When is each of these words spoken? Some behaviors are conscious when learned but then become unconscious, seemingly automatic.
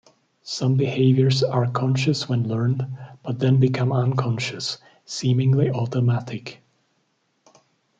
Some 0.41 0.77
behaviors 0.77 1.43
are 1.43 1.69
conscious 1.69 2.27
when 2.27 2.47
learned 2.47 2.87
but 3.21 3.37
then 3.37 3.59
become 3.59 3.91
unconscious, 3.91 4.79
seemingly 5.05 5.69
automatic. 5.69 6.59